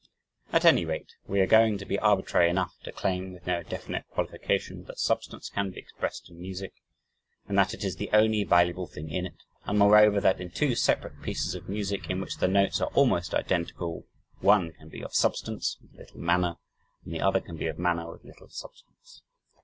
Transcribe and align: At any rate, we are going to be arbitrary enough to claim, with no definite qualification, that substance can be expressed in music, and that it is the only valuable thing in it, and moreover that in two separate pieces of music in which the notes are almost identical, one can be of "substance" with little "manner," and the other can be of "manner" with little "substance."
At 0.51 0.65
any 0.65 0.83
rate, 0.83 1.11
we 1.27 1.41
are 1.41 1.45
going 1.45 1.77
to 1.77 1.85
be 1.85 1.99
arbitrary 1.99 2.49
enough 2.49 2.73
to 2.85 2.91
claim, 2.91 3.33
with 3.33 3.45
no 3.45 3.61
definite 3.61 4.07
qualification, 4.09 4.85
that 4.85 4.97
substance 4.97 5.47
can 5.47 5.69
be 5.69 5.77
expressed 5.79 6.27
in 6.27 6.41
music, 6.41 6.73
and 7.47 7.55
that 7.59 7.75
it 7.75 7.83
is 7.83 7.97
the 7.97 8.09
only 8.11 8.43
valuable 8.43 8.87
thing 8.87 9.11
in 9.11 9.27
it, 9.27 9.35
and 9.65 9.77
moreover 9.77 10.19
that 10.19 10.41
in 10.41 10.49
two 10.49 10.73
separate 10.73 11.21
pieces 11.21 11.53
of 11.53 11.69
music 11.69 12.09
in 12.09 12.19
which 12.19 12.37
the 12.37 12.47
notes 12.47 12.81
are 12.81 12.89
almost 12.95 13.35
identical, 13.35 14.07
one 14.39 14.71
can 14.71 14.89
be 14.89 15.03
of 15.03 15.13
"substance" 15.13 15.77
with 15.79 15.93
little 15.93 16.19
"manner," 16.21 16.55
and 17.05 17.13
the 17.13 17.21
other 17.21 17.39
can 17.39 17.55
be 17.55 17.67
of 17.67 17.77
"manner" 17.77 18.09
with 18.11 18.23
little 18.25 18.49
"substance." 18.49 19.21